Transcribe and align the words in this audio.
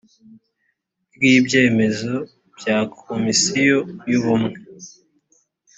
ry 1.15 1.23
ibyemezo 1.37 2.13
bya 2.57 2.77
komisiyo 3.05 3.77
yubumwe 4.09 4.53